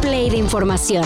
[0.00, 1.04] play de información.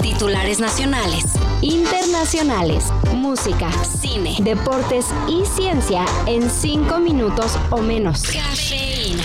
[0.00, 1.24] Titulares nacionales,
[1.62, 2.84] internacionales,
[3.14, 8.22] música, cine, deportes y ciencia en 5 minutos o menos.
[8.22, 9.22] Cafeína.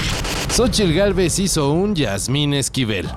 [0.49, 3.09] Xochitl Galvez hizo un Yasmín Esquivel.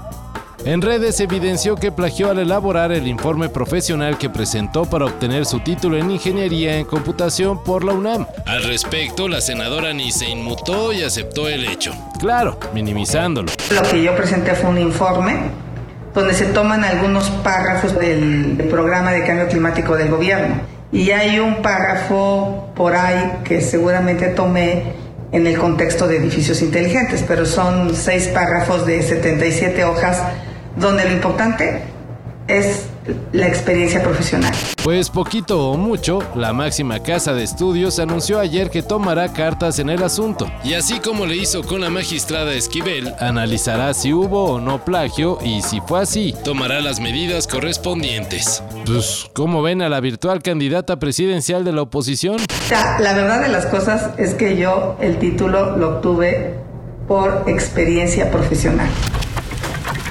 [0.64, 5.61] En redes evidenció que plagió al elaborar el informe profesional que presentó para obtener su
[5.61, 8.27] título en Ingeniería en Computación por la UNAM.
[8.46, 11.93] Al respecto, la senadora ni se inmutó y aceptó el hecho.
[12.18, 13.53] Claro, minimizándolo.
[13.71, 15.65] Lo que yo presenté fue un informe
[16.16, 20.56] donde se toman algunos párrafos del programa de cambio climático del gobierno.
[20.90, 24.94] Y hay un párrafo por ahí que seguramente tomé
[25.30, 30.22] en el contexto de edificios inteligentes, pero son seis párrafos de 77 hojas
[30.76, 31.82] donde lo importante
[32.48, 32.86] es
[33.33, 34.55] la experiencia profesional.
[34.86, 39.91] Pues poquito o mucho, la máxima casa de estudios anunció ayer que tomará cartas en
[39.91, 40.48] el asunto.
[40.62, 45.39] Y así como le hizo con la magistrada Esquivel, analizará si hubo o no plagio
[45.45, 48.62] y si fue así, tomará las medidas correspondientes.
[48.84, 52.37] Pues, ¿cómo ven a la virtual candidata presidencial de la oposición?
[52.70, 56.55] La, verdad de las cosas es que yo el título lo obtuve
[57.09, 58.89] por experiencia profesional.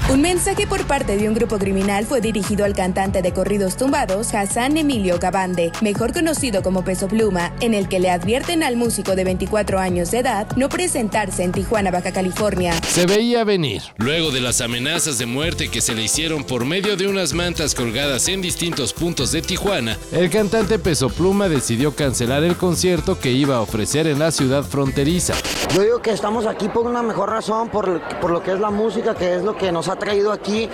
[0.08, 4.32] Un mensaje por parte de un grupo criminal fue dirigido al cantante de corridos tumbados
[4.34, 9.16] Hassan Emilio Gabande, mejor conocido como Peso Pluma, en el que le advierten al músico
[9.16, 12.72] de 24 años de edad no presentarse en Tijuana, Baja California.
[12.86, 13.82] Se veía venir.
[13.96, 17.74] Luego de las amenazas de muerte que se le hicieron por medio de unas mantas
[17.74, 23.32] colgadas en distintos puntos de Tijuana, el cantante Peso Pluma decidió cancelar el concierto que
[23.32, 25.34] iba a ofrecer en la ciudad fronteriza.
[25.74, 28.70] Yo digo que estamos aquí por una mejor razón, por, por lo que es la
[28.70, 30.68] música, que es lo que nos ha traído aquí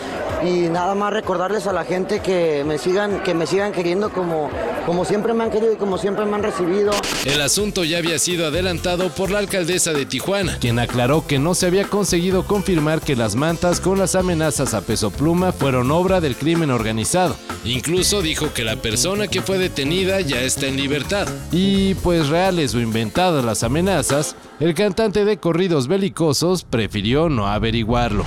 [0.44, 4.50] y nada más recordarles a la gente que me sigan, que me sigan queriendo como,
[4.86, 6.92] como siempre me han querido y como siempre me han recibido.
[7.24, 11.54] El asunto ya había sido adelantado por la alcaldesa de Tijuana, quien aclaró que no
[11.54, 16.20] se había conseguido confirmar que las mantas con las amenazas a peso pluma fueron obra
[16.20, 17.36] del crimen organizado.
[17.64, 21.28] Incluso dijo que la persona que fue detenida ya está en libertad.
[21.52, 28.24] Y pues reales o inventadas las amenazas, el cantante de corridos belicosos prefirió no averiguarlo.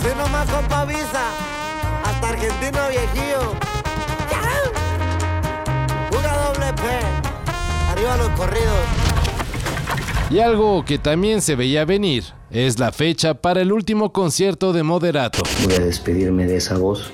[0.00, 1.28] Así nomás compa Visa,
[2.02, 3.52] hasta argentino viejillo.
[6.10, 6.82] Pura doble P,
[7.90, 8.78] arriba los corridos.
[10.30, 14.82] Y algo que también se veía venir es la fecha para el último concierto de
[14.84, 15.42] Moderato.
[15.64, 17.10] Voy a despedirme de esa voz,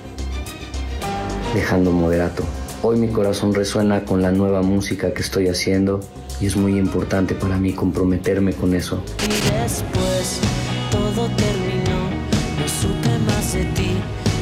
[1.53, 2.45] dejando Moderato.
[2.83, 5.99] Hoy mi corazón resuena con la nueva música que estoy haciendo
[6.39, 9.03] y es muy importante para mí comprometerme con eso.
[9.25, 10.39] Y después
[10.89, 11.66] todo más
[13.57, 13.89] de ti,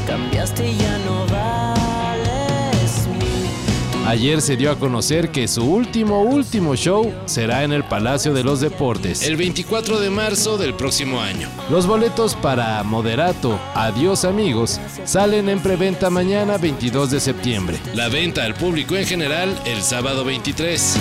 [0.06, 4.08] cambiaste y ya no vales mil.
[4.08, 8.44] Ayer se dio a conocer que su último, último show será en el Palacio de
[8.44, 11.48] los Deportes, el 24 de marzo del próximo año.
[11.70, 17.80] Los boletos para Moderato, Adiós Amigos, salen en preventa mañana 22 de septiembre.
[17.94, 20.98] La venta al público en general el sábado 23.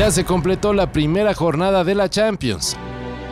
[0.00, 2.74] Ya se completó la primera jornada de la Champions.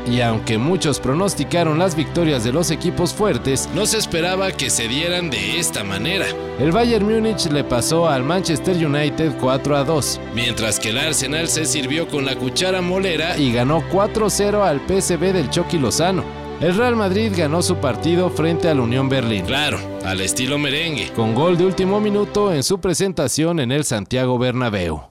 [0.07, 4.87] Y aunque muchos pronosticaron las victorias de los equipos fuertes, no se esperaba que se
[4.87, 6.27] dieran de esta manera.
[6.59, 11.49] El Bayern Múnich le pasó al Manchester United 4 a 2, mientras que el Arsenal
[11.49, 16.23] se sirvió con la cuchara molera y ganó 4-0 al PSV del Chucky Lozano.
[16.61, 19.47] El Real Madrid ganó su partido frente al Unión Berlín.
[19.47, 24.39] Claro, al estilo merengue, con gol de último minuto en su presentación en el Santiago
[24.39, 25.09] Bernabéu.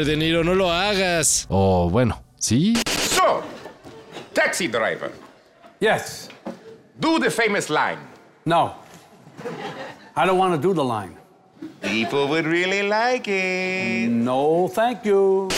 [0.00, 1.46] Robert De Niro, no lo hagas.
[1.50, 2.72] O bueno, sí.
[2.88, 3.42] So,
[4.32, 5.12] taxi driver,
[5.78, 6.30] Yes.
[6.98, 7.98] do the famous line.
[8.46, 8.76] No.
[10.16, 11.16] I don't want to do the line.
[11.82, 14.08] People would really like it.
[14.08, 15.48] No, thank you.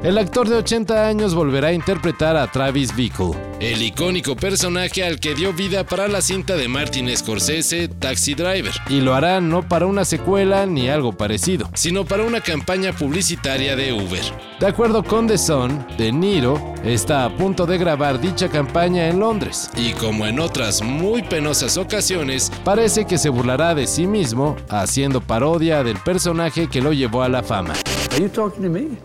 [0.00, 5.18] El actor de 80 años volverá a interpretar a Travis Bickle, el icónico personaje al
[5.18, 8.72] que dio vida para la cinta de Martin Scorsese, Taxi Driver.
[8.88, 13.74] Y lo hará no para una secuela ni algo parecido, sino para una campaña publicitaria
[13.74, 14.22] de Uber.
[14.60, 19.18] De acuerdo con The Sun, De Niro está a punto de grabar dicha campaña en
[19.18, 19.68] Londres.
[19.76, 25.20] Y como en otras muy penosas ocasiones, parece que se burlará de sí mismo haciendo
[25.20, 27.74] parodia del personaje que lo llevó a la fama.
[28.12, 28.96] Are you talking to me?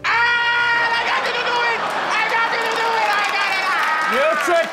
[4.13, 4.53] You tricked me.
[4.53, 4.53] Very smart.
[4.53, 4.72] You tricked me.